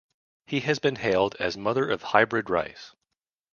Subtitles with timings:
[0.47, 2.95] He has been hailed as "Mother of Hybrid Rice".